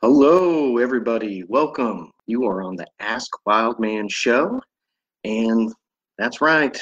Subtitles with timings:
[0.00, 1.42] Hello, everybody.
[1.42, 2.12] Welcome.
[2.26, 4.60] You are on the Ask Wildman show.
[5.24, 5.74] And
[6.16, 6.80] that's right.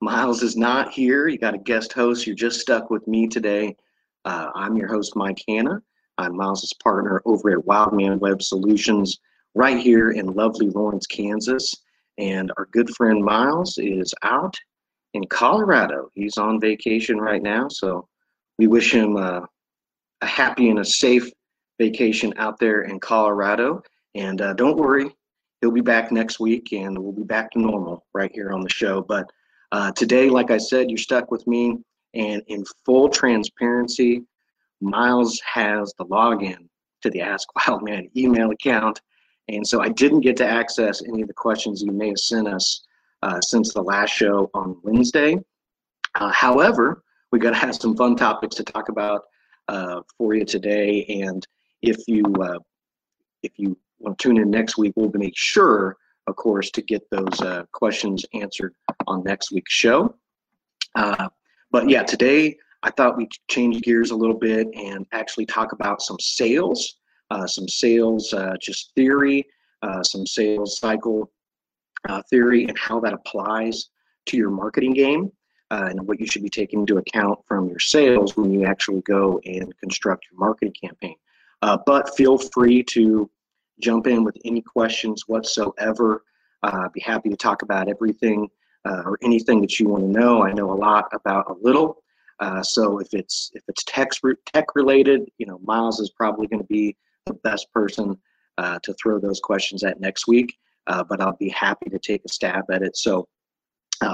[0.00, 1.28] Miles is not here.
[1.28, 2.26] You got a guest host.
[2.26, 3.76] You're just stuck with me today.
[4.24, 5.82] Uh, I'm your host, Mike Hanna.
[6.16, 9.18] I'm Miles's partner over at Wildman Web Solutions
[9.54, 11.70] right here in lovely Lawrence, Kansas.
[12.16, 14.56] And our good friend Miles is out
[15.12, 16.08] in Colorado.
[16.14, 17.68] He's on vacation right now.
[17.68, 18.08] So
[18.56, 19.42] we wish him uh,
[20.22, 21.30] a happy and a safe
[21.78, 23.82] vacation out there in Colorado.
[24.14, 25.10] And uh, don't worry,
[25.60, 28.68] he'll be back next week and we'll be back to normal right here on the
[28.68, 29.02] show.
[29.02, 29.30] But
[29.72, 31.78] uh, today, like I said, you're stuck with me.
[32.14, 34.22] And in full transparency,
[34.80, 36.68] Miles has the login
[37.02, 39.00] to the Ask Wildman email account.
[39.48, 42.48] And so I didn't get to access any of the questions you may have sent
[42.48, 42.86] us
[43.22, 45.38] uh, since the last show on Wednesday.
[46.14, 49.22] Uh, however, we got to have some fun topics to talk about
[49.68, 51.04] uh, for you today.
[51.08, 51.46] And
[51.88, 52.58] if you uh,
[53.42, 55.96] if you want to tune in next week, we'll make sure,
[56.26, 58.74] of course, to get those uh, questions answered
[59.06, 60.14] on next week's show.
[60.94, 61.28] Uh,
[61.70, 66.00] but yeah, today I thought we'd change gears a little bit and actually talk about
[66.00, 66.96] some sales,
[67.30, 69.44] uh, some sales uh, just theory,
[69.82, 71.30] uh, some sales cycle
[72.30, 73.88] theory, and how that applies
[74.26, 75.30] to your marketing game.
[75.70, 79.40] and what you should be taking into account from your sales when you actually go
[79.44, 81.16] and construct your marketing campaign.
[81.64, 83.30] Uh, but feel free to
[83.80, 86.22] jump in with any questions whatsoever.
[86.62, 88.46] Uh, be happy to talk about everything
[88.84, 90.44] uh, or anything that you want to know.
[90.44, 92.02] I know a lot about a little.
[92.38, 94.10] Uh, so if it's if it's tech
[94.52, 96.94] tech related, you know, Miles is probably going to be
[97.24, 98.18] the best person
[98.58, 100.58] uh, to throw those questions at next week.
[100.86, 102.94] Uh, but I'll be happy to take a stab at it.
[102.94, 103.26] So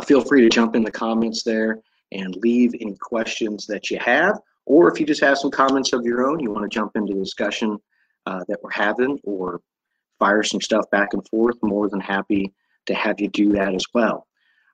[0.05, 1.81] feel free to jump in the comments there
[2.13, 6.05] and leave any questions that you have or if you just have some comments of
[6.05, 7.79] your own, you want to jump into the discussion
[8.27, 9.61] uh, that we're having or
[10.19, 12.53] fire some stuff back and forth, more than happy
[12.87, 14.27] to have you do that as well.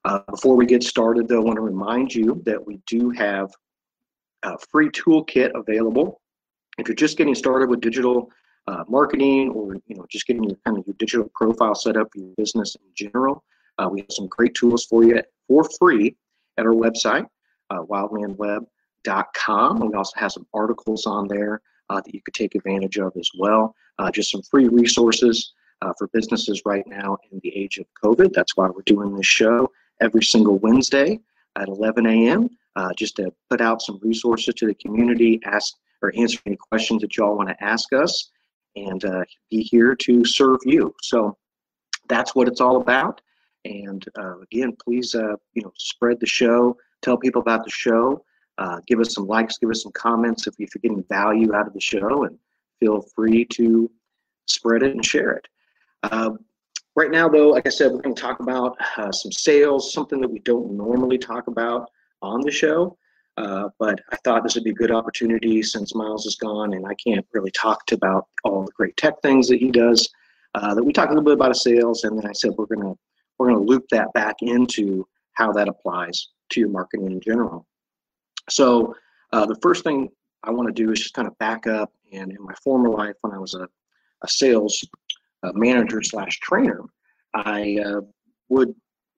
[0.05, 3.51] Uh, before we get started, though, I want to remind you that we do have
[4.43, 6.21] a free toolkit available.
[6.79, 8.31] If you're just getting started with digital
[8.69, 12.09] uh, marketing or you know just getting your kind of your digital profile set up
[12.13, 13.43] for your business in general,
[13.79, 16.15] uh, we have some great tools for you for free
[16.59, 17.27] at our website,
[17.71, 18.67] uh, wildmanweb.com
[19.35, 19.81] com.
[19.81, 23.31] We also have some articles on there uh, that you could take advantage of as
[23.39, 23.75] well.
[23.99, 25.53] Uh, just some free resources
[25.83, 28.33] uh, for businesses right now in the age of COVID.
[28.33, 31.21] That's why we're doing this show every single Wednesday
[31.57, 32.49] at 11 a.m.
[32.77, 37.01] Uh, just to put out some resources to the community, ask or answer any questions
[37.01, 38.31] that y'all want to ask us,
[38.75, 40.95] and uh, be here to serve you.
[41.03, 41.37] So
[42.09, 43.23] that's what it's all about.
[43.65, 48.23] And uh, again, please, you know, spread the show, tell people about the show.
[48.59, 51.75] Uh, give us some likes, give us some comments if you're getting value out of
[51.75, 52.39] the show, and
[52.81, 53.91] feel free to
[54.47, 55.47] spread it and share it.
[56.03, 56.31] Uh,
[56.95, 60.21] right now, though, like I said, we're going to talk about uh, some sales, something
[60.21, 61.91] that we don't normally talk about
[62.23, 62.97] on the show.
[63.37, 66.87] Uh, but I thought this would be a good opportunity since Miles is gone and
[66.87, 70.09] I can't really talk to about all the great tech things that he does.
[70.55, 72.95] Uh, that we talk a little bit about sales, and then I said we're gonna
[73.39, 77.67] we're gonna loop that back into how that applies to your marketing in general.
[78.51, 78.95] So
[79.33, 80.09] uh, the first thing
[80.43, 81.93] I want to do is just kind of back up.
[82.13, 83.69] And in my former life, when I was a,
[84.23, 84.85] a sales
[85.43, 86.83] uh, manager slash trainer,
[87.35, 88.01] I uh,
[88.49, 88.75] would,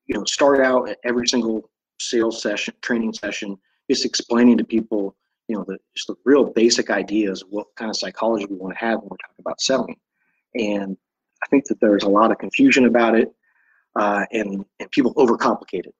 [0.07, 3.57] you know, start out at every single sales session, training session,
[3.91, 5.15] just explaining to people,
[5.49, 8.75] you know, the just the real basic ideas of what kind of psychology we want
[8.75, 9.97] to have when we're talking about selling.
[10.55, 10.97] And
[11.43, 13.31] I think that there's a lot of confusion about it,
[13.97, 15.95] uh, and and people overcomplicate it.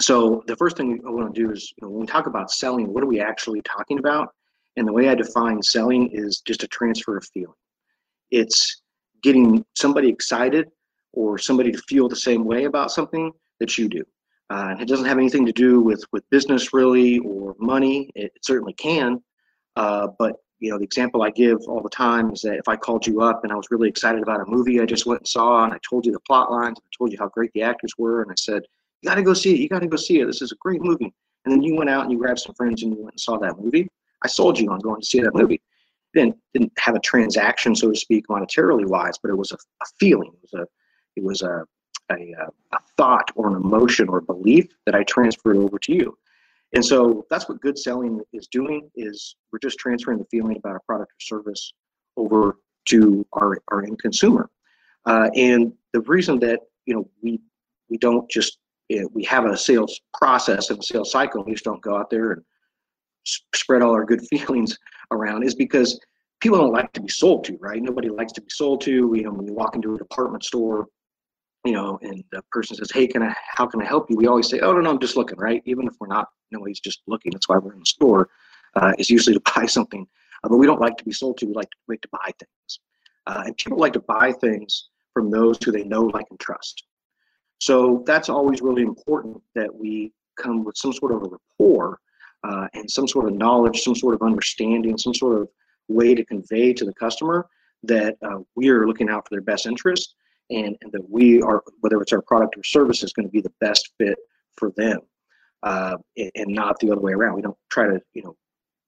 [0.00, 2.50] So the first thing I want to do is you know, when we talk about
[2.50, 4.32] selling, what are we actually talking about?
[4.76, 7.54] And the way I define selling is just a transfer of feeling.
[8.30, 8.82] It's
[9.22, 10.68] getting somebody excited
[11.12, 14.04] or somebody to feel the same way about something that you do.
[14.50, 18.10] Uh, it doesn't have anything to do with with business really or money.
[18.14, 19.22] It, it certainly can,
[19.76, 22.76] uh, but you know the example I give all the time is that if I
[22.76, 25.28] called you up and I was really excited about a movie I just went and
[25.28, 27.62] saw, and I told you the plot lines, and I told you how great the
[27.62, 28.62] actors were, and I said,
[29.02, 29.60] you got to go see it.
[29.60, 30.26] You got to go see it.
[30.26, 31.12] This is a great movie.
[31.44, 33.38] And then you went out and you grabbed some friends and you went and saw
[33.38, 33.88] that movie.
[34.22, 35.62] I sold you on going to see that movie.
[36.14, 39.86] Didn't didn't have a transaction, so to speak, monetarily wise, but it was a, a
[40.00, 40.32] feeling.
[40.32, 40.66] It was a
[41.16, 41.64] it was a,
[42.10, 42.34] a
[42.72, 46.18] a thought or an emotion or a belief that I transferred over to you.
[46.74, 50.76] And so that's what good selling is doing is we're just transferring the feeling about
[50.76, 51.72] a product or service
[52.16, 52.58] over
[52.88, 54.50] to our, our end consumer.
[55.06, 57.40] Uh, and the reason that you know we
[57.88, 58.58] we don't just
[58.90, 62.10] know, we have a sales process and a sales cycle, we just don't go out
[62.10, 62.42] there and
[63.54, 64.78] spread all our good feelings
[65.10, 66.00] around is because
[66.40, 67.82] people don't like to be sold to, right?
[67.82, 69.12] Nobody likes to be sold to.
[69.14, 70.86] You know, when you walk into a department store,
[71.64, 73.34] you know, and the person says, "Hey, can I?
[73.54, 75.62] How can I help you?" We always say, "Oh no, no, I'm just looking." Right?
[75.66, 77.32] Even if we're not, nobody's just looking.
[77.32, 78.28] That's why we're in the store.
[78.76, 80.06] Uh, is usually to buy something,
[80.44, 81.46] uh, but we don't like to be sold to.
[81.46, 82.80] We like to like to buy things,
[83.26, 86.84] uh, and people like to buy things from those who they know, like, and trust.
[87.58, 91.98] So that's always really important that we come with some sort of a rapport
[92.44, 95.48] uh, and some sort of knowledge, some sort of understanding, some sort of
[95.88, 97.48] way to convey to the customer
[97.82, 100.14] that uh, we are looking out for their best interest
[100.50, 103.40] and, and, that we are, whether it's our product or service, is going to be
[103.40, 104.18] the best fit
[104.56, 105.00] for them
[105.62, 107.34] uh, and, not the other way around.
[107.34, 108.36] We don't try to, you know,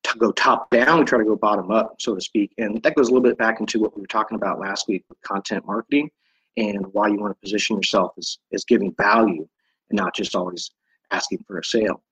[0.05, 2.53] to go top down, we try to go bottom up, so to speak.
[2.59, 5.05] And that goes a little bit back into what we were talking about last week
[5.09, 6.11] with content marketing
[6.61, 9.47] and why you want to position yourself as, as giving value
[9.89, 10.71] and not just always
[11.11, 12.03] asking for a sale.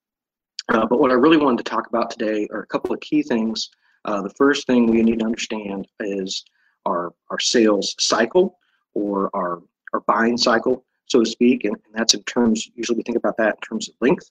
[0.70, 3.22] Uh, but what I really wanted to talk about today are a couple of key
[3.22, 3.70] things.
[4.04, 6.44] Uh, the first thing we need to understand is
[6.86, 8.58] our, our sales cycle
[8.94, 9.62] or our,
[9.92, 13.36] our buying cycle, so to speak, and, and that's in terms, usually we think about
[13.36, 14.30] that in terms of length.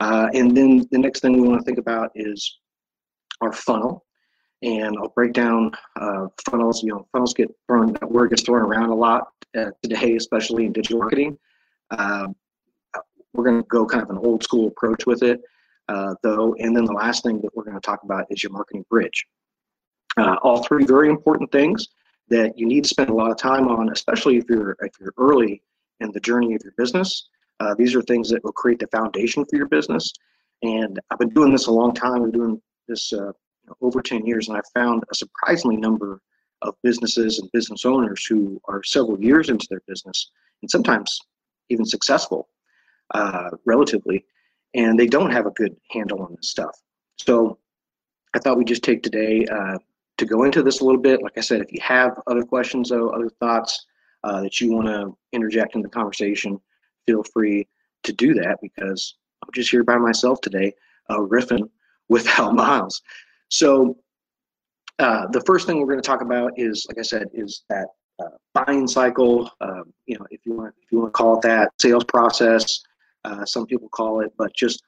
[0.00, 2.58] Uh, and then the next thing we want to think about is
[3.40, 4.04] our funnel.
[4.62, 6.82] And I'll break down uh, funnels.
[6.82, 10.66] You know, funnels get thrown, that word gets thrown around a lot uh, today, especially
[10.66, 11.38] in digital marketing.
[11.90, 12.34] Um,
[13.32, 15.40] we're going to go kind of an old school approach with it,
[15.88, 16.54] uh, though.
[16.58, 19.26] And then the last thing that we're going to talk about is your marketing bridge.
[20.16, 21.88] Uh, all three very important things
[22.28, 25.14] that you need to spend a lot of time on, especially if you're if you're
[25.18, 25.62] early
[26.00, 27.28] in the journey of your business.
[27.60, 30.12] Uh, these are things that will create the foundation for your business.
[30.62, 32.22] And I've been doing this a long time.
[32.22, 33.32] I'm doing this uh,
[33.80, 36.20] over 10 years, and I've found a surprisingly number
[36.62, 40.30] of businesses and business owners who are several years into their business
[40.62, 41.18] and sometimes
[41.68, 42.48] even successful
[43.14, 44.24] uh, relatively,
[44.74, 46.76] and they don't have a good handle on this stuff.
[47.16, 47.58] So
[48.34, 49.78] I thought we'd just take today uh,
[50.18, 51.22] to go into this a little bit.
[51.22, 53.86] Like I said, if you have other questions, though, other thoughts
[54.24, 56.60] uh, that you want to interject in the conversation,
[57.06, 57.66] feel free
[58.02, 60.74] to do that because I'm just here by myself today,
[61.08, 61.68] uh, riffing
[62.08, 63.02] without Miles.
[63.48, 63.96] So
[64.98, 67.86] uh, the first thing we're going to talk about is, like I said, is that
[68.18, 69.50] uh, buying cycle.
[69.60, 72.80] Uh, you know, if you want, if you want to call it that, sales process
[73.24, 74.82] uh, some people call it, but just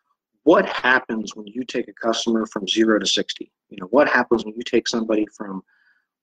[0.44, 3.50] what happens when you take a customer from zero to 60?
[3.68, 5.62] You know, what happens when you take somebody from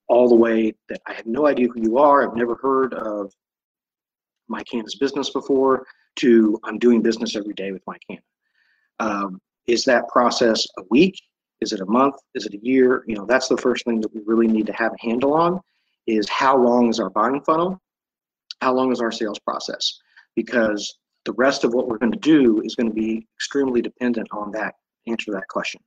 [0.07, 3.31] all the way that I have no idea who you are, I've never heard of
[4.47, 5.85] my Kansas business before,
[6.17, 8.25] to I'm doing business every day with my Canada.
[8.99, 11.15] Um, is that process a week?
[11.61, 12.15] Is it a month?
[12.35, 13.03] Is it a year?
[13.07, 15.59] You know, that's the first thing that we really need to have a handle on
[16.05, 17.81] is how long is our buying funnel?
[18.61, 19.99] How long is our sales process?
[20.35, 24.27] Because the rest of what we're going to do is going to be extremely dependent
[24.31, 24.75] on that
[25.07, 25.81] answer that question.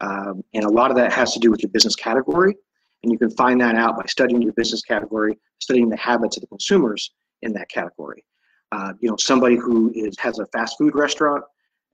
[0.00, 2.54] Um, and a lot of that has to do with your business category.
[3.02, 6.42] And you can find that out by studying your business category, studying the habits of
[6.42, 7.12] the consumers
[7.42, 8.24] in that category.
[8.72, 11.44] Uh, you know, somebody who is has a fast food restaurant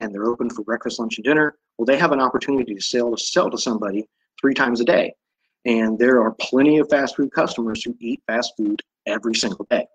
[0.00, 1.56] and they're open for breakfast, lunch, and dinner.
[1.76, 4.08] Well, they have an opportunity to sell to sell to somebody
[4.40, 5.14] three times a day,
[5.64, 9.87] and there are plenty of fast food customers who eat fast food every single day.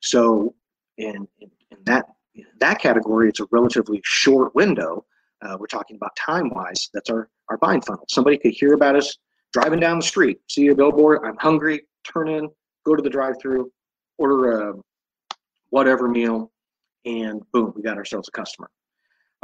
[0.00, 0.54] So,
[0.98, 2.06] in, in, in that
[2.60, 5.04] that category, it's a relatively short window.
[5.42, 6.88] Uh, we're talking about time wise.
[6.94, 8.04] That's our, our buying funnel.
[8.08, 9.18] Somebody could hear about us
[9.52, 12.48] driving down the street, see a billboard, I'm hungry, turn in,
[12.84, 13.70] go to the drive through,
[14.18, 14.74] order a
[15.70, 16.50] whatever meal,
[17.04, 18.68] and boom, we got ourselves a customer.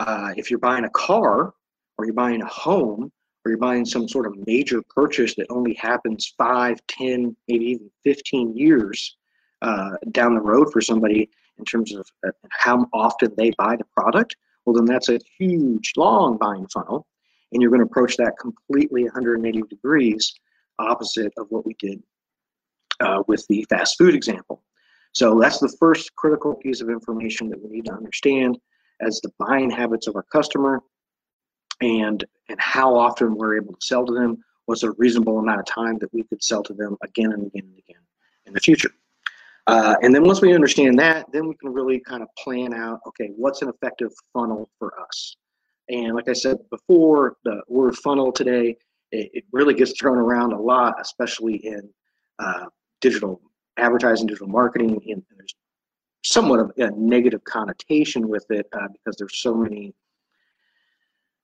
[0.00, 1.52] Uh, if you're buying a car
[1.98, 3.12] or you're buying a home
[3.44, 7.90] or you're buying some sort of major purchase that only happens five, ten, maybe even
[8.04, 9.18] 15 years
[9.60, 11.28] uh, down the road for somebody,
[11.58, 15.92] in terms of uh, how often they buy the product, well, then that's a huge,
[15.98, 17.06] long buying funnel.
[17.52, 20.32] And you're going to approach that completely 180 degrees
[20.78, 22.02] opposite of what we did
[23.00, 24.62] uh, with the fast food example.
[25.12, 28.56] So that's the first critical piece of information that we need to understand
[29.00, 30.82] as the buying habits of our customer
[31.80, 35.66] and and how often we're able to sell to them what's a reasonable amount of
[35.66, 38.02] time that we could sell to them again and again and again
[38.46, 38.90] in the future
[39.66, 42.98] uh, and then once we understand that, then we can really kind of plan out,
[43.06, 45.36] okay, what's an effective funnel for us?
[45.88, 48.76] And like I said before, the word funnel today
[49.12, 51.88] it, it really gets thrown around a lot, especially in
[52.38, 52.66] uh,
[53.00, 53.40] digital
[53.76, 55.54] advertising, digital marketing, and there's
[56.22, 59.94] somewhat of a negative connotation with it uh, because there's so many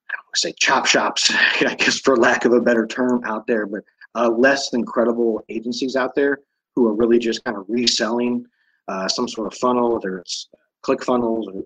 [0.09, 1.31] I don't want to say chop shops,
[1.61, 3.83] I guess for lack of a better term out there, but
[4.15, 6.39] uh, less than credible agencies out there
[6.75, 8.45] who are really just kind of reselling
[8.87, 10.47] uh, some sort of funnel, whether it's
[10.85, 11.63] ClickFunnels or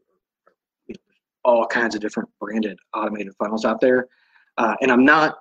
[0.87, 0.95] you know,
[1.43, 4.07] all kinds of different branded automated funnels out there.
[4.57, 5.39] Uh, and I'm not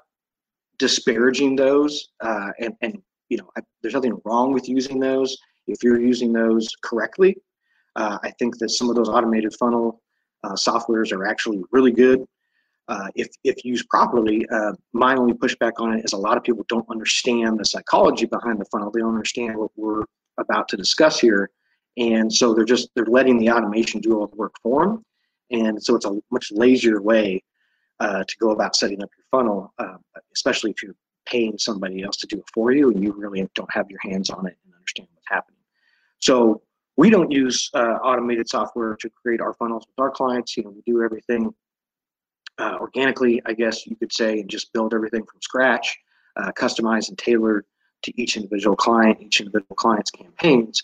[0.79, 5.37] disparaging those, uh, and, and you know, I, there's nothing wrong with using those
[5.67, 7.37] if you're using those correctly.
[7.97, 10.01] Uh, I think that some of those automated funnel
[10.45, 12.25] uh, softwares are actually really good.
[12.89, 16.43] Uh, if, if used properly, uh, my only pushback on it is a lot of
[16.43, 18.91] people don't understand the psychology behind the funnel.
[18.91, 20.05] They don't understand what we're
[20.39, 21.51] about to discuss here.
[21.97, 25.05] And so they're just, they're letting the automation do all the work for them.
[25.51, 27.43] And so it's a much lazier way
[28.01, 29.97] uh, to go about setting up your funnel, uh,
[30.35, 33.73] especially if you're paying somebody else to do it for you and you really don't
[33.73, 35.61] have your hands on it and understand what's happening.
[36.19, 36.63] So
[37.01, 40.55] we don't use uh, automated software to create our funnels with our clients.
[40.55, 41.51] You know, we do everything
[42.59, 45.97] uh, organically, I guess you could say, and just build everything from scratch,
[46.37, 47.65] uh, customized and tailored
[48.03, 50.83] to each individual client, each individual client's campaigns.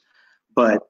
[0.55, 0.85] But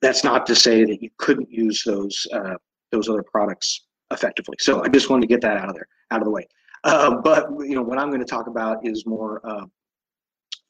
[0.00, 2.54] that's not to say that you couldn't use those uh,
[2.92, 4.54] those other products effectively.
[4.60, 6.46] So I just wanted to get that out of there, out of the way.
[6.84, 9.66] Uh, but you know, what I'm going to talk about is more uh,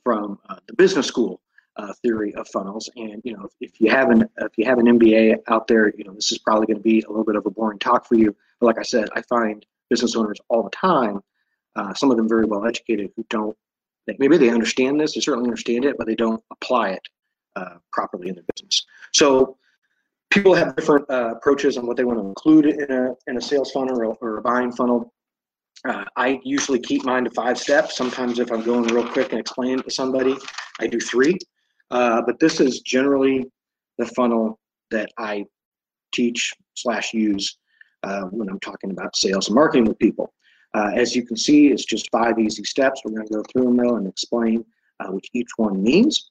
[0.03, 1.43] from the business school
[1.77, 2.89] uh, theory of funnels.
[2.97, 5.93] And you know, if, if, you have an if you have an MBA out there,
[5.97, 8.07] you know this is probably going to be a little bit of a boring talk
[8.07, 8.35] for you.
[8.61, 11.21] But like I said, I find business owners all the time,
[11.77, 13.57] uh, some of them very well educated, who don't.
[14.19, 17.03] Maybe they understand this, they certainly understand it, but they don't apply it
[17.57, 18.87] uh, properly in their business.
[19.13, 19.59] So
[20.31, 23.41] people have different uh, approaches on what they want to include in a in a
[23.41, 25.13] sales funnel or, or a buying funnel.
[25.85, 27.97] Uh, I usually keep mine to five steps.
[27.97, 30.37] Sometimes, if I'm going real quick and explaining to somebody,
[30.81, 31.37] I do three.
[31.91, 33.45] Uh, but this is generally
[33.99, 34.59] the funnel
[34.91, 35.45] that I
[36.13, 37.59] teach slash use
[38.03, 40.33] uh, when I'm talking about sales and marketing with people.
[40.75, 43.01] Uh, as you can see, it's just five easy steps.
[43.05, 44.65] We're going to go through them though and explain
[45.01, 46.31] uh, what each one means.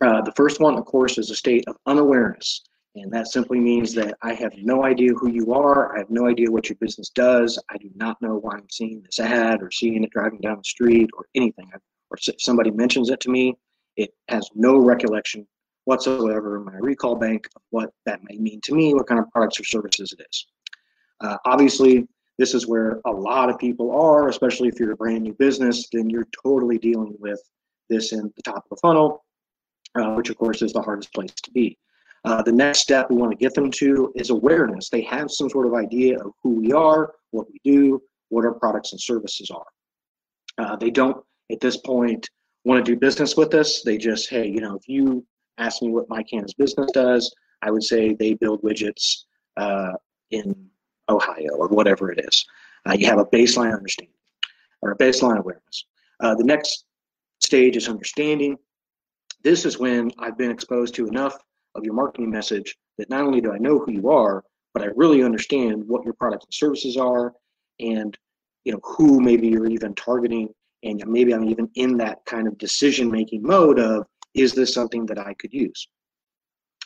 [0.00, 2.62] Uh, the first one, of course, is a state of unawareness.
[2.96, 5.94] And that simply means that I have no idea who you are.
[5.94, 7.62] I have no idea what your business does.
[7.70, 10.64] I do not know why I'm seeing this ad or seeing it driving down the
[10.64, 11.70] street or anything.
[12.10, 13.56] Or somebody mentions it to me.
[14.00, 15.46] It has no recollection
[15.84, 19.30] whatsoever in my recall bank of what that may mean to me, what kind of
[19.30, 20.46] products or services it is.
[21.20, 25.22] Uh, obviously, this is where a lot of people are, especially if you're a brand
[25.22, 27.40] new business, then you're totally dealing with
[27.90, 29.22] this in the top of the funnel,
[29.96, 31.76] uh, which of course is the hardest place to be.
[32.24, 34.88] Uh, the next step we want to get them to is awareness.
[34.88, 38.54] They have some sort of idea of who we are, what we do, what our
[38.54, 39.66] products and services are.
[40.56, 42.26] Uh, they don't, at this point,
[42.64, 43.82] want to do business with us.
[43.82, 45.24] They just, hey, you know, if you
[45.58, 49.24] ask me what MyCann's business does, I would say they build widgets
[49.56, 49.92] uh,
[50.30, 50.54] in
[51.08, 52.44] Ohio or whatever it is.
[52.88, 54.14] Uh, you have a baseline understanding
[54.82, 55.84] or a baseline awareness.
[56.20, 56.84] Uh, the next
[57.40, 58.56] stage is understanding.
[59.42, 61.36] This is when I've been exposed to enough
[61.74, 64.86] of your marketing message that not only do I know who you are, but I
[64.96, 67.32] really understand what your products and services are
[67.80, 68.16] and
[68.64, 70.50] you know who maybe you're even targeting
[70.82, 75.06] and maybe I'm even in that kind of decision making mode of is this something
[75.06, 75.88] that I could use?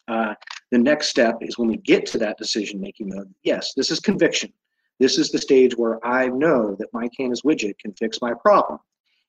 [0.08, 0.34] Uh,
[0.70, 3.32] the next step is when we get to that decision making mode.
[3.42, 4.52] Yes, this is conviction.
[5.00, 8.78] This is the stage where I know that my Canvas widget can fix my problem.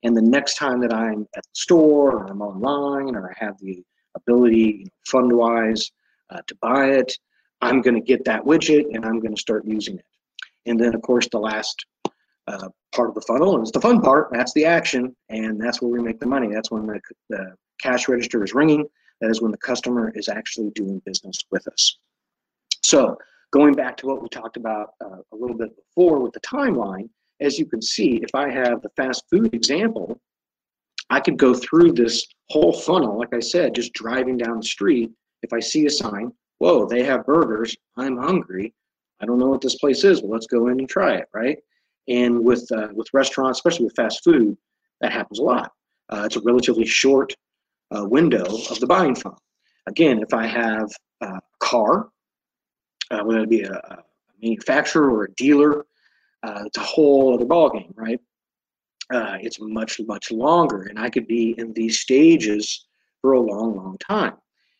[0.03, 3.57] And the next time that I'm at the store or I'm online or I have
[3.59, 3.83] the
[4.15, 5.91] ability, fund wise,
[6.29, 7.17] uh, to buy it,
[7.61, 10.05] I'm going to get that widget and I'm going to start using it.
[10.65, 11.85] And then, of course, the last
[12.47, 14.29] uh, part of the funnel, and it's the fun part.
[14.31, 16.53] That's the action, and that's where we make the money.
[16.53, 16.99] That's when the,
[17.29, 18.85] the cash register is ringing.
[19.21, 21.97] That is when the customer is actually doing business with us.
[22.83, 23.17] So,
[23.51, 27.09] going back to what we talked about uh, a little bit before with the timeline,
[27.39, 30.19] as you can see, if I have the fast food example,
[31.09, 35.11] I could go through this whole funnel, like I said, just driving down the street.
[35.43, 38.73] If I see a sign, whoa, they have burgers, I'm hungry.
[39.21, 40.21] I don't know what this place is.
[40.21, 41.57] Well, let's go in and try it, right?
[42.07, 44.57] And with uh, with restaurants, especially with fast food,
[45.01, 45.71] that happens a lot.
[46.09, 47.33] Uh, it's a relatively short
[47.95, 49.41] uh, window of the buying funnel.
[49.87, 52.09] Again, if I have a car,
[53.11, 54.03] uh, whether it be a, a,
[54.41, 55.85] manufacturer or a dealer,
[56.43, 58.19] uh, it's a whole other ballgame, right?
[59.11, 62.85] Uh, it's much much longer, and I could be in these stages
[63.21, 64.33] for a long, long time.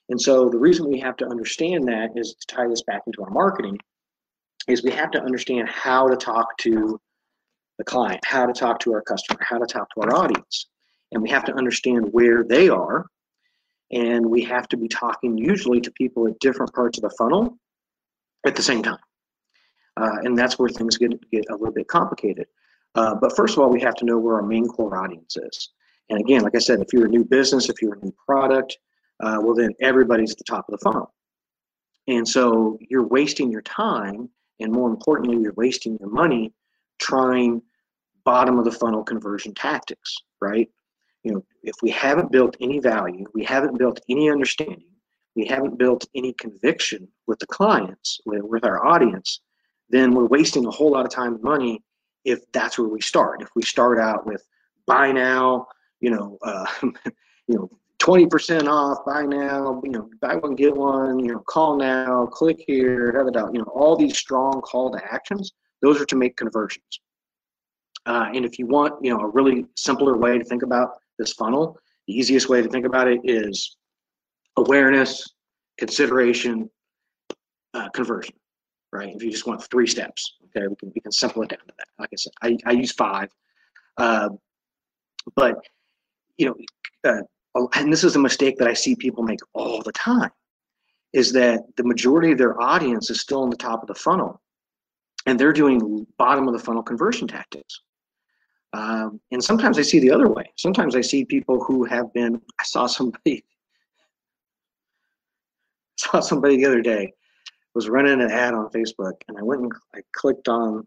[0.10, 3.24] And so the reason we have to understand that is to tie this back into
[3.24, 3.79] our marketing
[4.67, 7.00] is we have to understand how to talk to
[7.77, 10.67] the client, how to talk to our customer, how to talk to our audience.
[11.12, 13.05] And we have to understand where they are.
[13.91, 17.58] And we have to be talking usually to people at different parts of the funnel
[18.46, 18.98] at the same time.
[19.98, 22.48] Uh, and that's where things get, get a little bit complicated.
[22.96, 25.70] Uh, but first of all, we have to know where our main core audience is.
[26.10, 28.77] And again, like I said, if you're a new business, if you're a new product,
[29.24, 31.13] uh, well, then everybody's at the top of the funnel.
[32.08, 34.29] And so you're wasting your time,
[34.60, 36.53] and more importantly, you're wasting your money
[37.00, 37.62] trying
[38.24, 40.70] bottom of the funnel conversion tactics, right?
[41.24, 44.90] You know, if we haven't built any value, we haven't built any understanding,
[45.36, 49.42] we haven't built any conviction with the clients, with, with our audience,
[49.90, 51.84] then we're wasting a whole lot of time and money
[52.25, 53.42] if that's where we start.
[53.42, 54.46] If we start out with
[54.88, 55.68] buy now,
[56.00, 56.66] you know, uh,
[57.48, 61.78] you know, 20% off, buy now, you know, buy one, get one, you know, call
[61.78, 63.12] now, click here,
[63.54, 65.54] you know, all these strong call to actions,
[65.86, 67.00] those are to make conversions.
[68.06, 71.34] Uh, and if you want, you know, a really simpler way to think about this
[71.34, 71.77] funnel,
[72.08, 73.77] the easiest way to think about it is
[74.58, 75.34] awareness,
[75.77, 76.70] consideration,
[77.74, 78.36] uh, conversion,
[78.92, 79.15] right?
[79.15, 81.74] If you just want three steps, okay, we can we can simple it down to
[81.77, 81.88] that.
[82.00, 83.30] Like I said, I, I use five,
[83.98, 84.30] uh,
[85.36, 85.56] but
[86.38, 86.56] you know,
[87.10, 87.22] uh,
[87.56, 90.32] Oh, and this is a mistake that I see people make all the time,
[91.13, 94.42] is that the majority of their audience is still in the top of the funnel,
[95.25, 97.82] and they're doing bottom of the funnel conversion tactics.
[98.74, 100.51] Um, and sometimes I see the other way.
[100.58, 102.41] Sometimes I see people who have been.
[102.60, 103.44] I saw somebody.
[105.98, 107.13] saw somebody the other day
[107.74, 110.86] was running an ad on Facebook, and I went and I clicked on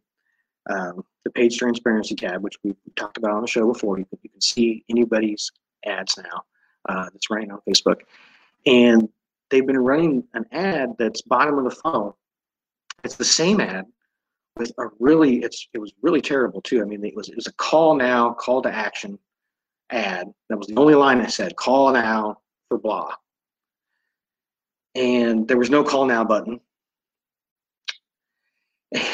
[0.68, 3.98] um, the page transparency tab, which we talked about on the show before.
[3.98, 5.50] You can, you can see anybody's
[5.86, 6.42] ads now
[6.88, 8.00] uh, that's running on Facebook.
[8.66, 9.08] And
[9.50, 12.18] they've been running an ad that's bottom of the funnel.
[13.04, 13.86] It's the same ad
[14.58, 16.82] with a really, it's it was really terrible too.
[16.82, 19.18] I mean, it was it was a call now, call to action
[19.90, 20.28] ad.
[20.48, 22.38] That was the only line I said, call now
[22.68, 23.14] for blah.
[24.94, 26.60] And there was no call now button.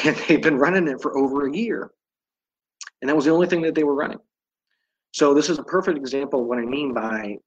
[0.05, 1.91] And they've been running it for over a year.
[3.01, 4.19] And that was the only thing that they were running.
[5.11, 7.39] So this is a perfect example of what I mean by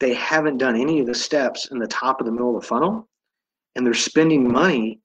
[0.00, 2.66] they haven't done any of the steps in the top of the middle of the
[2.66, 3.08] funnel
[3.74, 5.00] and they're spending money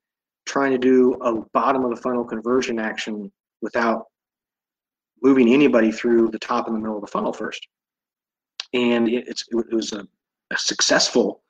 [0.45, 4.05] trying to do a bottom of the funnel conversion action without
[5.21, 7.65] moving anybody through the top and the middle of the funnel first.
[8.73, 10.05] And it's it was a,
[10.51, 11.43] a successful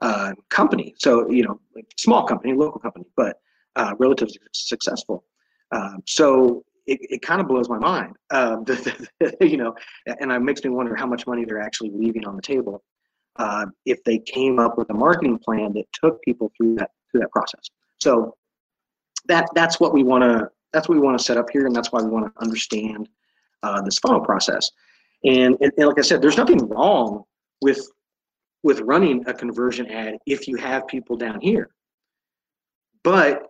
[0.00, 0.94] uh, company.
[0.98, 3.40] So you know like small company local company but
[3.76, 5.24] uh, relatively successful.
[5.72, 8.64] Um, so it, it kind of blows my mind, um,
[9.40, 9.74] you know,
[10.06, 12.82] and it makes me wonder how much money they're actually leaving on the table
[13.36, 17.20] uh, if they came up with a marketing plan that took people through that through
[17.20, 17.68] that process.
[18.00, 18.36] So
[19.26, 21.74] that that's what we want to that's what we want to set up here, and
[21.74, 23.08] that's why we want to understand
[23.62, 24.70] uh, this funnel process.
[25.24, 27.24] And, and, and like I said, there's nothing wrong
[27.62, 27.80] with
[28.62, 31.70] with running a conversion ad if you have people down here.
[33.04, 33.44] But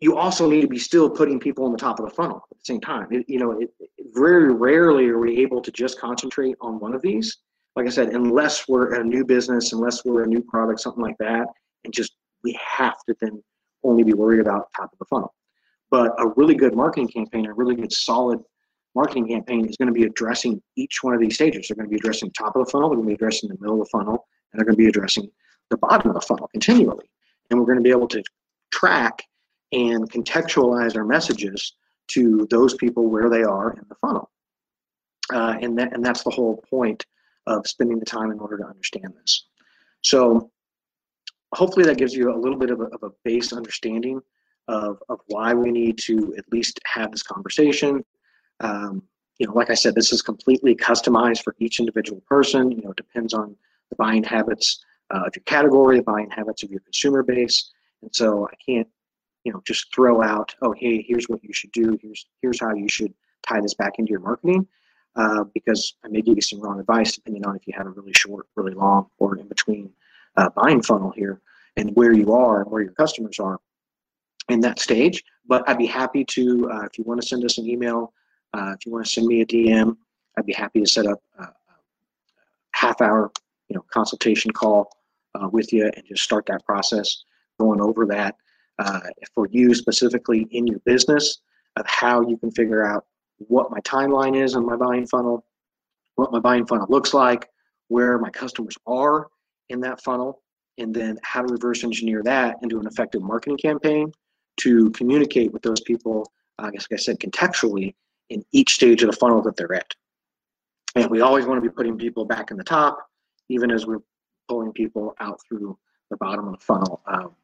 [0.00, 2.58] you also need to be still putting people on the top of the funnel at
[2.58, 3.08] the same time.
[3.10, 3.70] It, you know, it,
[4.14, 7.38] very rarely are we able to just concentrate on one of these.
[7.76, 11.18] Like I said, unless we're a new business, unless we're a new product, something like
[11.18, 11.46] that,
[11.84, 12.15] and just
[12.46, 13.42] we have to then
[13.82, 15.34] only be worried about top of the funnel.
[15.90, 18.38] But a really good marketing campaign, a really good solid
[18.94, 21.66] marketing campaign is going to be addressing each one of these stages.
[21.66, 23.58] They're going to be addressing top of the funnel, they're going to be addressing the
[23.60, 25.28] middle of the funnel, and they're going to be addressing
[25.70, 27.10] the bottom of the funnel continually.
[27.50, 28.22] And we're going to be able to
[28.72, 29.22] track
[29.72, 31.74] and contextualize our messages
[32.08, 34.30] to those people where they are in the funnel.
[35.32, 37.04] Uh, and, that, and that's the whole point
[37.48, 39.48] of spending the time in order to understand this.
[40.02, 40.50] So
[41.54, 44.20] hopefully that gives you a little bit of a, of a base understanding
[44.68, 48.04] of, of why we need to at least have this conversation.
[48.60, 49.02] Um,
[49.38, 52.70] you know, like I said, this is completely customized for each individual person.
[52.70, 53.54] You know, it depends on
[53.90, 57.70] the buying habits uh, of your category, the buying habits of your consumer base.
[58.02, 58.88] And so I can't
[59.44, 62.74] you know just throw out oh hey here's what you should do here's here's how
[62.74, 63.14] you should
[63.46, 64.66] tie this back into your marketing
[65.16, 67.90] uh, because I may give you some wrong advice depending on if you have a
[67.90, 69.90] really short, really long, or in between
[70.36, 71.40] uh, buying funnel here
[71.76, 73.58] and where you are and where your customers are
[74.48, 75.22] in that stage.
[75.46, 78.12] But I'd be happy to, uh, if you want to send us an email,
[78.54, 79.96] uh, if you want to send me a DM,
[80.38, 81.48] I'd be happy to set up a
[82.72, 83.30] half hour,
[83.68, 84.90] you know, consultation call
[85.34, 87.24] uh, with you and just start that process,
[87.58, 88.36] going over that
[88.78, 89.00] uh,
[89.34, 91.38] for you specifically in your business
[91.76, 93.06] of how you can figure out
[93.38, 95.44] what my timeline is on my buying funnel,
[96.14, 97.48] what my buying funnel looks like,
[97.88, 99.28] where my customers are
[99.68, 100.42] in that funnel,
[100.78, 104.12] and then how to reverse engineer that into an effective marketing campaign
[104.58, 107.94] to communicate with those people, uh, I guess like I said, contextually
[108.30, 109.94] in each stage of the funnel that they're at.
[110.94, 112.98] And we always want to be putting people back in the top,
[113.48, 114.00] even as we're
[114.48, 115.78] pulling people out through
[116.10, 117.02] the bottom of the funnel.
[117.06, 117.34] Um,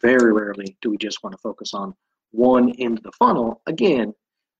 [0.00, 1.94] very rarely do we just want to focus on
[2.32, 3.60] one end of the funnel.
[3.66, 4.14] Again,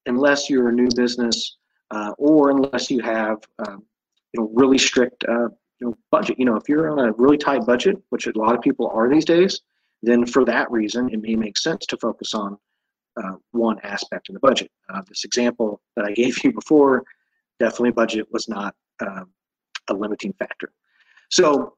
[0.07, 1.57] unless you're a new business
[1.91, 3.83] uh, or unless you have um,
[4.33, 5.49] you know really strict uh,
[5.83, 6.39] know budget.
[6.39, 9.09] You know, if you're on a really tight budget, which a lot of people are
[9.09, 9.61] these days,
[10.03, 12.59] then for that reason, it may make sense to focus on
[13.17, 14.71] uh, one aspect of the budget.
[14.93, 17.05] Uh, this example that I gave you before,
[17.59, 19.31] definitely budget was not um,
[19.89, 20.73] a limiting factor.
[21.31, 21.75] So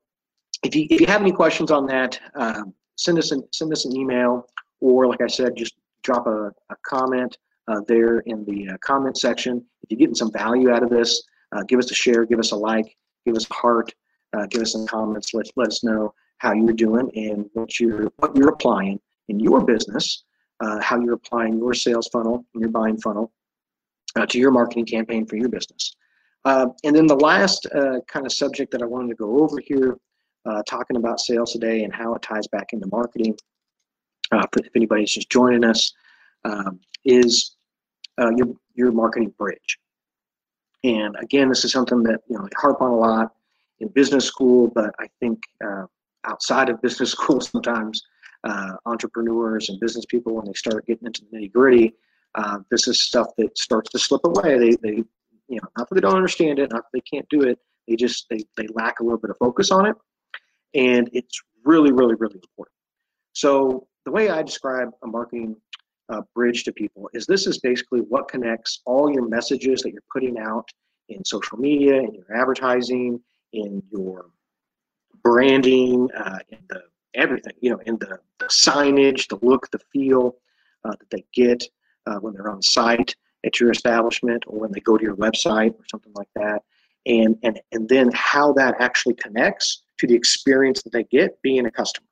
[0.65, 3.85] if you, if you have any questions on that, um, send us an send us
[3.85, 4.47] an email,
[4.81, 7.37] or like I said, just drop a, a comment
[7.69, 9.65] uh, there in the uh, comment section.
[9.83, 12.53] If you're getting some value out of this, uh, give us a share, give us
[12.53, 13.93] a like, give us a heart,
[14.33, 15.35] uh, give us some comments.
[15.35, 19.65] Let let us know how you're doing and what you're what you're applying in your
[19.65, 20.25] business,
[20.61, 23.33] uh, how you're applying your sales funnel and your buying funnel
[24.17, 25.97] uh, to your marketing campaign for your business.
[26.45, 27.67] and then the last
[28.07, 29.97] kind of subject that I wanted to go over here
[30.47, 33.37] uh, talking about sales today and how it ties back into marketing.
[34.33, 35.93] Uh, if anybody's just joining us,
[36.45, 37.57] um, is
[38.19, 39.79] uh, your your marketing bridge.
[40.85, 43.33] And again, this is something that you know I harp on a lot
[43.81, 45.87] in business school, but I think uh,
[46.25, 48.03] outside of business school, sometimes
[48.45, 51.95] uh, entrepreneurs and business people, when they start getting into the nitty gritty,
[52.37, 54.59] uh, this is stuff that starts to slip away.
[54.59, 55.03] They they
[55.49, 57.59] you know not that they don't understand it, not that they can't do it.
[57.89, 59.97] They just they they lack a little bit of focus on it
[60.75, 62.75] and it's really, really, really important.
[63.33, 65.57] So the way I describe a marketing
[66.09, 70.03] uh, bridge to people is this is basically what connects all your messages that you're
[70.13, 70.69] putting out
[71.09, 73.21] in social media, in your advertising,
[73.53, 74.27] in your
[75.23, 76.83] branding, uh, in the
[77.15, 80.37] everything, you know, in the, the signage, the look, the feel
[80.85, 81.65] uh, that they get
[82.07, 83.15] uh, when they're on site
[83.45, 86.63] at your establishment or when they go to your website or something like that.
[87.07, 91.67] And, and, and then how that actually connects to the experience that they get being
[91.67, 92.07] a customer.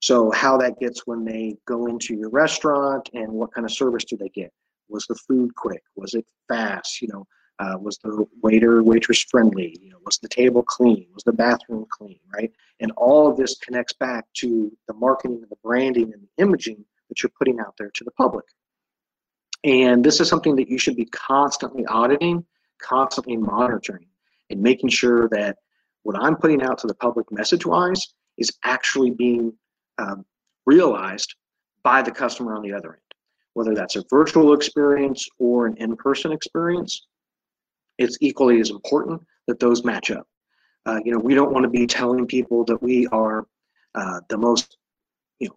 [0.00, 4.04] So how that gets when they go into your restaurant and what kind of service
[4.04, 4.52] do they get?
[4.88, 5.82] Was the food quick?
[5.94, 7.00] Was it fast?
[7.02, 7.26] You know,
[7.58, 9.76] uh, was the waiter waitress friendly?
[9.80, 11.06] You know, was the table clean?
[11.14, 12.18] Was the bathroom clean?
[12.34, 12.50] Right?
[12.80, 16.84] And all of this connects back to the marketing and the branding and the imaging
[17.08, 18.46] that you're putting out there to the public.
[19.64, 22.44] And this is something that you should be constantly auditing,
[22.80, 24.06] constantly monitoring,
[24.48, 25.58] and making sure that
[26.02, 29.52] what I'm putting out to the public message wise is actually being
[30.00, 30.24] um,
[30.66, 31.34] realized
[31.82, 33.00] by the customer on the other end.
[33.54, 37.06] Whether that's a virtual experience or an in person experience,
[37.98, 40.26] it's equally as important that those match up.
[40.86, 43.46] Uh, you know, we don't want to be telling people that we are
[43.94, 44.78] uh, the most,
[45.40, 45.56] you know,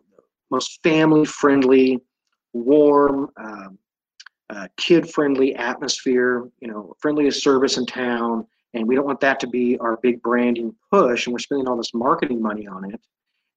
[0.52, 2.00] most family friendly,
[2.54, 3.78] warm, um,
[4.50, 9.40] uh, kid friendly atmosphere, you know, friendliest service in town, and we don't want that
[9.40, 13.00] to be our big branding push and we're spending all this marketing money on it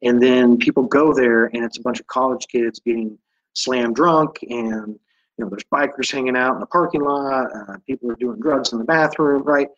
[0.07, 3.19] and then people go there and it's a bunch of college kids getting
[3.55, 4.99] slam drunk and
[5.37, 8.73] you know there's bikers hanging out in the parking lot uh, people are doing drugs
[8.73, 9.69] in the bathroom right?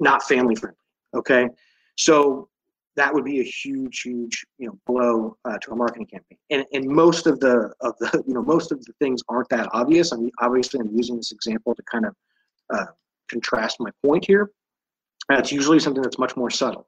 [0.00, 0.78] Not family friendly
[1.14, 1.48] okay?
[1.96, 2.48] So
[2.96, 6.38] that would be a huge huge you know blow uh, to a marketing campaign.
[6.50, 9.68] And and most of the of the you know most of the things aren't that
[9.72, 10.12] obvious.
[10.12, 12.14] I mean obviously i'm using this example to kind of
[12.72, 12.86] uh,
[13.28, 14.50] contrast my point here.
[15.30, 16.86] It's usually something that's much more subtle.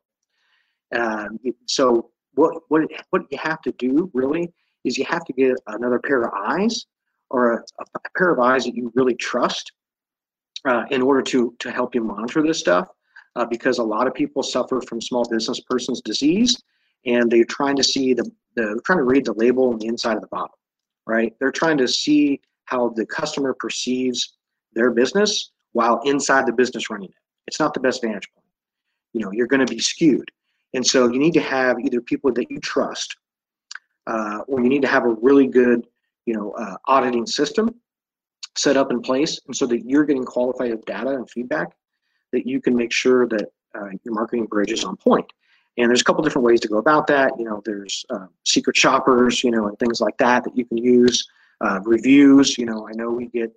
[0.95, 4.53] Um, so what what what you have to do really
[4.85, 6.87] is you have to get another pair of eyes
[7.31, 9.73] or a, a pair of eyes that you really trust
[10.65, 12.89] uh, in order to to help you monitor this stuff.
[13.35, 16.63] Uh, because a lot of people suffer from small business person's disease,
[17.05, 20.15] and they're trying to see the, the trying to read the label on the inside
[20.15, 20.59] of the bottle,
[21.07, 21.35] right?
[21.39, 24.39] They're trying to see how the customer perceives
[24.73, 27.15] their business while inside the business running it
[27.47, 28.47] it's not the best vantage point.
[29.13, 30.31] You know, you're going to be skewed.
[30.75, 33.17] And so you need to have either people that you trust,
[34.07, 35.87] uh, or you need to have a really good,
[36.27, 37.75] you know, uh, auditing system
[38.57, 41.69] set up in place, and so that you're getting qualified data and feedback
[42.33, 45.27] that you can make sure that uh, your marketing bridge is on point.
[45.79, 47.33] And there's a couple different ways to go about that.
[47.39, 50.79] You know, there's uh, secret shoppers, you know, and things like that that you can
[50.79, 51.29] use.
[51.61, 53.53] Uh, reviews, you know, I know we get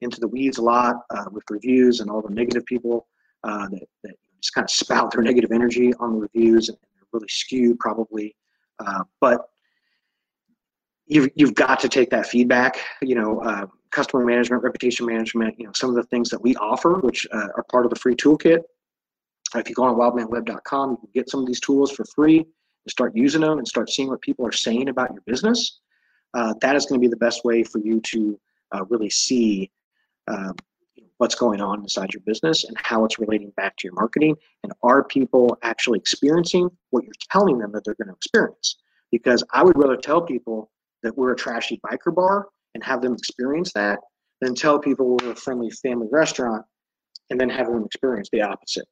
[0.00, 3.06] into the weeds a lot uh, with reviews and all the negative people
[3.42, 7.28] that, that just kind of spout their negative energy on the reviews and they're really
[7.28, 8.34] skewed probably.
[8.78, 9.48] Uh, but
[11.06, 15.66] you've, you've got to take that feedback, you know, uh, customer management, reputation management, you
[15.66, 18.14] know, some of the things that we offer, which uh, are part of the free
[18.14, 18.60] toolkit.
[19.54, 22.90] If you go on wildmanweb.com, you can get some of these tools for free and
[22.90, 25.80] start using them and start seeing what people are saying about your business.
[26.34, 28.38] Uh, that is going to be the best way for you to
[28.72, 29.70] uh, really see
[30.28, 30.52] uh,
[31.20, 34.34] what's going on inside your business and how it's relating back to your marketing.
[34.62, 38.78] And are people actually experiencing what you're telling them that they're going to experience?
[39.12, 40.70] Because I would rather tell people
[41.02, 43.98] that we're a trashy biker bar and have them experience that
[44.40, 46.64] than tell people we're a friendly family restaurant
[47.28, 48.88] and then have them experience the opposite,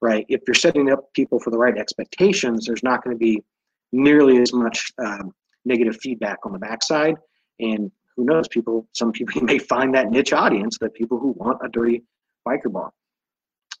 [0.00, 0.24] right?
[0.28, 3.42] If you're setting up people for the right expectations, there's not going to be
[3.90, 5.32] nearly as much um,
[5.64, 7.16] negative feedback on the backside.
[7.58, 11.60] And who knows, people, some people may find that niche audience, that people who want
[11.64, 12.02] a dirty
[12.46, 12.92] biker bar.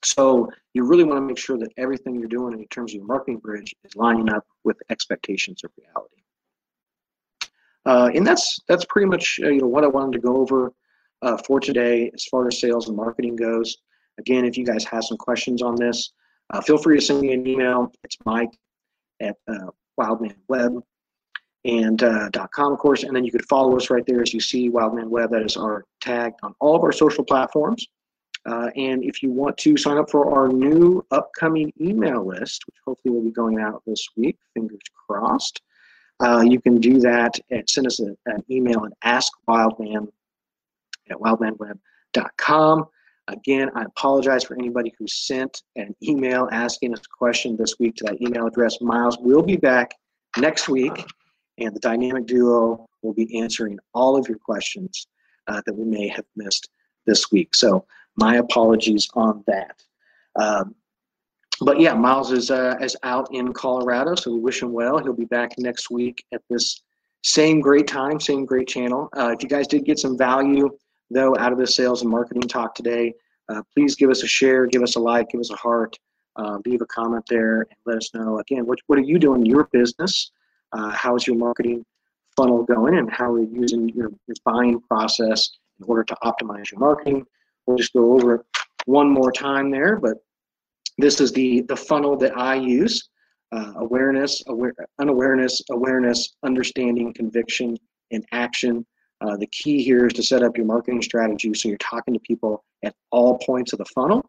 [0.04, 3.06] So you really want to make sure that everything you're doing in terms of your
[3.06, 6.22] marketing bridge is lining up with expectations of reality.
[7.84, 10.72] Uh, and that's that's pretty much uh, you know what I wanted to go over
[11.22, 13.76] uh, for today as far as sales and marketing goes.
[14.18, 16.12] Again, if you guys have some questions on this,
[16.50, 17.90] uh, feel free to send me an email.
[18.04, 18.52] It's Mike
[19.20, 20.34] at uh, Wildman
[21.64, 24.40] and uh, .com, of course, and then you could follow us right there as you
[24.40, 25.30] see Wildman Web.
[25.30, 27.86] That is our tag on all of our social platforms.
[28.44, 32.76] Uh, and if you want to sign up for our new upcoming email list, which
[32.84, 35.62] hopefully will be going out this week, fingers crossed,
[36.20, 40.08] uh, you can do that and send us a, an email at askwildman
[41.10, 42.86] at wildmanweb.com.
[43.28, 47.94] Again, I apologize for anybody who sent an email asking us a question this week
[47.96, 48.80] to that email address.
[48.80, 49.94] Miles will be back
[50.38, 51.06] next week
[51.62, 55.06] and the dynamic duo will be answering all of your questions
[55.48, 56.68] uh, that we may have missed
[57.06, 57.54] this week.
[57.54, 57.84] So
[58.16, 59.82] my apologies on that.
[60.36, 60.74] Um,
[61.60, 64.98] but yeah, Miles is uh, is out in Colorado, so we wish him well.
[64.98, 66.82] He'll be back next week at this
[67.22, 69.08] same great time, same great channel.
[69.16, 70.68] Uh, if you guys did get some value
[71.10, 73.14] though out of this sales and marketing talk today,
[73.48, 75.96] uh, please give us a share, give us a like, give us a heart,
[76.36, 79.40] uh, leave a comment there, and let us know again what what are you doing
[79.42, 80.32] in your business
[80.72, 81.84] uh, how's your marketing
[82.36, 86.70] funnel going and how are you using your, your buying process in order to optimize
[86.70, 87.24] your marketing.
[87.66, 88.40] We'll just go over it
[88.86, 90.18] one more time there, but
[90.98, 93.08] this is the, the funnel that I use.
[93.52, 97.76] Uh, awareness, aware, unawareness, awareness, understanding, conviction,
[98.10, 98.86] and action.
[99.20, 102.20] Uh, the key here is to set up your marketing strategy so you're talking to
[102.20, 104.24] people at all points of the funnel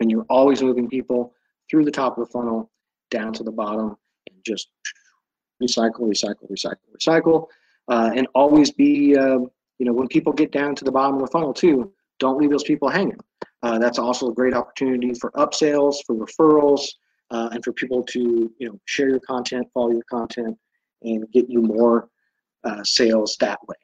[0.00, 1.32] and you're always moving people
[1.70, 2.70] through the top of the funnel
[3.10, 3.96] down to the bottom
[4.28, 4.68] and just
[5.62, 7.46] recycle, recycle, recycle, recycle,
[7.88, 9.38] uh, and always be, uh,
[9.78, 12.50] you know, when people get down to the bottom of the funnel too, don't leave
[12.50, 13.18] those people hanging.
[13.62, 16.82] Uh, that's also a great opportunity for upsales, for referrals,
[17.30, 20.56] uh, and for people to, you know, share your content, follow your content,
[21.02, 22.08] and get you more
[22.64, 23.76] uh, sales that way.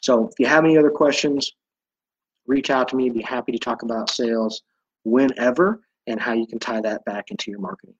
[0.00, 1.52] So if you have any other questions,
[2.46, 3.10] reach out to me.
[3.10, 4.62] Be happy to talk about sales
[5.04, 7.94] whenever and how you can tie that back into your marketing.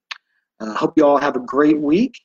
[0.60, 2.20] I uh, hope you all have a great week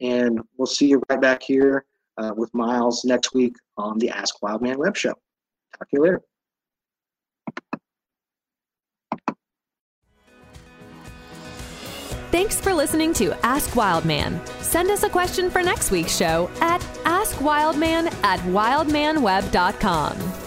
[0.00, 1.84] and we'll see you right back here
[2.18, 5.14] uh, with Miles next week on the Ask Wildman web show.
[5.78, 6.22] Talk to you later.
[12.32, 14.40] Thanks for listening to Ask Wildman.
[14.60, 20.45] Send us a question for next week's show at askwildman at wildmanweb.com.